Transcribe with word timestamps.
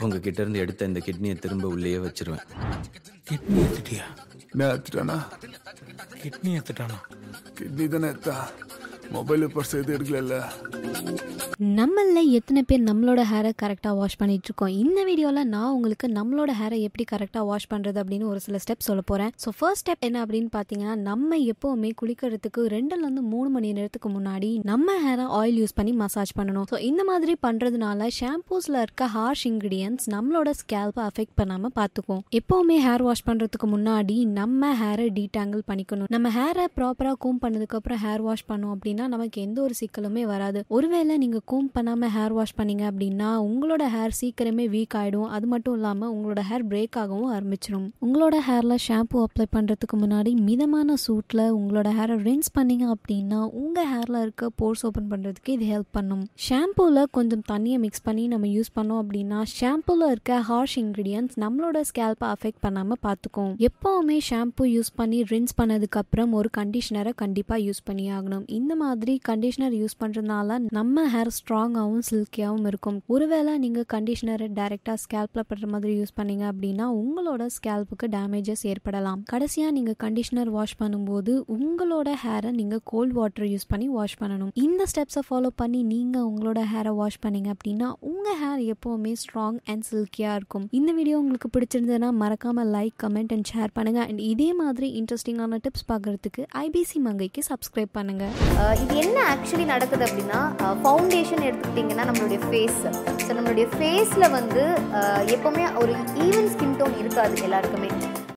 உங்ககிட்ட 0.00 0.40
இருந்து 0.40 0.58
எடுத்த 0.58 0.84
இந்த 0.84 1.00
கிட்னியை 1.00 1.38
திரும்ப 1.38 1.68
உள்ளேயே 1.68 1.98
வச்சிருவேன். 1.98 2.44
கிட்னி 3.28 3.58
எடுத்துட்டியா 3.60 4.06
நான் 4.52 4.72
எடுத்துட்டானா 4.72 5.16
கிட்னி 6.22 6.50
எடுத்துட்டானா 6.56 6.98
கிட்னி 7.54 7.86
தானே 7.88 8.08
எடுத்தா 8.08 8.36
மொபைல் 9.14 9.46
பர்ஸ் 9.54 9.74
எது 9.78 9.94
எடுக்கல 9.96 10.38
நம்மள 11.76 12.22
எத்தனை 12.38 12.60
பேர் 12.68 12.82
நம்மளோட 12.88 13.20
ஹேரை 13.30 13.50
கரெக்டாக 13.60 13.96
வாஷ் 13.98 14.16
பண்ணிட்டு 14.20 14.46
இருக்கோம் 14.48 14.72
இந்த 14.80 15.04
வீடியோவில் 15.04 15.48
நான் 15.52 15.70
உங்களுக்கு 15.76 16.06
நம்மளோட 16.16 16.50
ஹேரை 16.58 16.78
எப்படி 16.86 17.04
கரெக்டாக 17.12 17.44
வாஷ் 17.50 17.68
பண்ணுறது 17.72 17.98
அப்படின்னு 18.02 18.26
ஒரு 18.32 18.40
சில 18.46 18.58
ஸ்டெப் 18.64 18.84
சொல்ல 18.86 19.02
போகிறேன் 19.10 19.32
ஸோ 19.42 19.50
ஃபர்ஸ்ட் 19.58 19.84
ஸ்டெப் 19.84 20.04
என்ன 20.08 20.24
அப்படின்னு 20.24 20.50
பார்த்தீங்கன்னா 20.56 20.94
நம்ம 20.94 21.38
எப்போவுமே 21.52 21.90
குளிக்கிறதுக்கு 22.00 22.62
ரெண்டுலேருந்து 22.74 23.22
மூணு 23.32 23.48
மணி 23.48 23.72
நேரத்துக்கு 23.72 24.08
முன்னாடி 24.08 24.50
நம்ம 24.62 24.96
ஹேரை 25.04 25.26
ஆயில் 25.38 25.58
யூஸ் 25.62 25.74
பண்ணி 25.74 25.92
மசாஜ் 25.92 26.32
பண்ணணும். 26.38 26.66
ஸோ 26.72 26.78
இந்த 26.80 27.04
மாதிரி 27.04 27.36
பண்ணுறதுனால 27.42 28.08
ஷாம்பூஸில் 28.18 28.78
இருக்க 28.82 29.06
ஹார்ஷ் 29.06 29.46
இன்க்ரீடியன்ஸ் 29.52 30.04
நம்மளோட 30.16 30.50
ஸ்கேல்பை 30.60 31.04
அஃபெக்ட் 31.08 31.34
பண்ணாமல் 31.34 31.74
பார்த்துக்கும் 31.80 32.22
எப்போவுமே 32.40 32.78
ஹேர் 32.86 33.02
வாஷ் 33.02 33.26
பண்ணுறதுக்கு 33.26 33.68
முன்னாடி 33.76 34.24
நம்ம 34.40 34.72
ஹேரை 34.82 35.08
டீடாங்கிள் 35.18 35.64
பண்ணிக்கணும். 35.70 36.06
நம்ம 36.08 36.28
ஹேரை 36.28 36.66
ப்ராப்பராக 36.76 37.18
கூம் 37.18 37.40
பண்ணதுக்கப்புறம் 37.42 38.02
ஹேர் 38.04 38.20
வாஷ் 38.20 38.46
பண்ணோம் 38.48 38.74
அப்படின்னு 38.76 38.95
நமக்கு 39.04 39.42
எந்த 39.42 39.62
ஒரு 39.62 39.74
சிக்கலுமே 39.80 40.22
வராது. 40.32 40.64
ஒருவேளை 40.68 41.16
நீங்கள் 41.16 41.44
கூம் 41.44 41.70
பண்ணாமல் 41.72 42.12
ஹேர் 42.16 42.34
வாஷ் 42.38 42.56
பண்ணீங்க 42.58 42.84
அப்படின்னா 42.90 43.30
உங்களோட 43.48 43.84
ஹேர் 43.94 44.16
சீக்கிரமே 44.20 44.66
வீக் 44.74 44.96
ஆகிடும் 45.00 45.28
அது 45.36 45.46
மட்டும் 45.46 45.74
இல்லாமல் 45.74 46.10
உங்களோட 46.14 46.40
ஹேர் 46.50 46.64
பிரேக் 46.72 46.98
ஆகவும் 47.02 47.32
ஆரம்பிச்சிடும் 47.36 47.86
உங்களோட 48.06 48.36
ஹேரில் 48.48 48.76
ஷாம்பு 48.86 49.18
அப்ளை 49.24 49.44
பண்ணுறதுக்கு 49.56 49.96
முன்னாடி 50.02 50.32
மிதமான 50.48 50.94
சூட்டில் 51.06 51.44
உங்களோட 51.58 51.88
ஹேரை 51.98 52.16
ரின்ஸ் 52.28 52.52
பண்ணீங்க 52.58 52.84
அப்படின்னா 52.94 53.40
உங்கள் 53.62 53.88
ஹேரில் 53.92 54.20
இருக்க 54.20 54.50
போர்ஸ் 54.60 54.84
ஓப்பன் 54.86 55.08
பண்ணுறதுக்கு 55.12 55.50
இது 55.56 55.66
ஹெல்ப் 55.72 55.90
பண்ணும். 55.90 56.22
ஷாம்பூவில் 56.48 57.02
கொஞ்சம் 57.10 57.42
தண்ணியை 57.50 57.78
மிக்ஸ் 57.78 58.02
பண்ணி 58.02 58.26
நம்ம 58.26 58.46
யூஸ் 58.46 58.70
பண்ணோம் 58.76 59.00
அப்படின்னா 59.02 59.42
ஷாம்பூவில் 59.58 60.10
இருக்க 60.10 60.38
ஹார்ஷ் 60.48 60.76
இன்க்ரீடியன்ஸ் 60.82 61.34
நம்மளோட 61.44 61.80
ஸ்கேல்பை 61.90 62.28
அஃபெக்ட் 62.34 62.60
பண்ணாமல் 62.60 63.00
பார்த்துக்கும். 63.06 63.52
எப்போவுமே 63.68 64.18
ஷாம்பு 64.30 64.66
யூஸ் 64.76 64.92
பண்ணி 64.94 65.22
ரின்ஸ் 65.22 65.56
பண்ணதுக்கப்புறம் 65.62 66.30
ஒரு 66.30 66.50
கண்டிஷனரை 66.58 67.12
கண்டிப்பாக 67.14 67.60
யூஸ் 67.60 67.82
பண்ணி 67.84 68.10
ஆகணும். 68.10 68.44
இந்த 68.46 68.72
மாதிரி 68.74 68.84
மாதிரி 68.86 69.14
கண்டிஷனர் 69.28 69.76
யூஸ் 69.82 69.98
பண்ணுறதுனால 70.02 70.58
நம்ம 70.78 71.06
ஹேர் 71.14 71.32
ஸ்ட்ராங்காகவும் 71.38 72.04
சில்கியாகவும் 72.10 72.66
இருக்கும். 72.72 72.98
ஒருவேளை 73.14 73.52
நீங்கள் 73.64 73.88
கண்டிஷனரை 73.94 74.48
டைரெக்டாக 74.58 74.98
ஸ்கேல்பில் 75.04 75.46
படுற 75.50 75.68
மாதிரி 75.74 75.94
யூஸ் 76.00 76.16
பண்ணீங்க 76.18 76.44
அப்படின்னா 76.52 76.88
உங்களோட 77.02 77.42
ஸ்கேல்புக்கு 77.56 78.08
டேமேஜஸ் 78.16 78.64
ஏற்படலாம். 78.72 79.20
கடைசியாக 79.32 79.74
நீங்கள் 79.78 79.98
கண்டிஷனர் 80.04 80.50
வாஷ் 80.56 80.76
பண்ணும்போது 80.82 81.32
உங்களோட 81.56 82.08
ஹேரை 82.24 82.52
நீங்கள் 82.60 82.82
கோல்ட் 82.92 83.14
வாட்டர் 83.18 83.48
யூஸ் 83.52 83.68
பண்ணி 83.72 83.88
வாஷ் 83.96 84.16
பண்ணணும். 84.22 84.52
இந்த 84.66 84.82
ஸ்டெப்ஸை 84.92 85.22
ஃபாலோ 85.28 85.50
பண்ணி 85.62 85.80
நீங்கள் 85.92 86.26
உங்களோட 86.30 86.60
ஹேரை 86.72 86.94
வாஷ் 87.00 87.20
பண்ணீங்க 87.24 87.50
அப்படின்னா 87.56 87.90
உங்கள் 88.10 88.38
ஹேர் 88.42 88.62
எப்போவுமே 88.74 89.14
ஸ்ட்ராங் 89.22 89.58
அண்ட் 89.72 89.86
சில்கியாக 89.90 90.38
இருக்கும். 90.40 90.66
இந்த 90.80 90.90
வீடியோ 90.98 91.18
உங்களுக்கு 91.22 91.50
பிடிச்சிருந்ததுன்னா 91.56 92.10
மறக்காமல் 92.22 92.72
லைக் 92.76 92.96
கமெண்ட் 93.04 93.34
அண்ட் 93.36 93.50
ஷேர் 93.52 93.74
பண்ணுங்கள் 93.78 94.06
அண்ட் 94.10 94.22
இதே 94.32 94.50
மாதிரி 94.62 94.88
இன்ட்ரெஸ்டிங்கான 95.00 95.60
டிப்ஸ் 95.66 95.88
பார்க்குறதுக்கு 95.92 96.44
ஐபிசி 96.64 97.00
மங்கைக்கு 97.08 97.42
சப்ஸ்கிரைப் 97.50 97.92
பண்ணுங்கள் 97.98 98.34
இது 98.82 98.94
என்ன 98.96 99.18
ஆக்சுவலி 99.32 99.64
நடக்குது 99.64 100.04
அப்படின்னா 100.06 100.40
ஃபவுண்டேஷன் 100.82 101.46
எடுத்துக்கிட்டிங்கன்னா 101.48 102.06
நம்மளுடைய 102.08 102.40
ஃபேஸ் 102.44 102.80
ஸோ 103.26 103.30
நம்மளுடைய 103.38 103.66
ஃபேஸில் 103.74 104.26
வந்து 104.30 104.62
எப்போவுமே 105.36 105.64
ஒரு 105.82 105.94
ஈவன் 106.26 106.50
ஸ்கின் 106.54 106.78
டோன் 106.80 106.98
இருக்காது 106.98 107.42
எல்லாருக்குமே. 107.42 107.90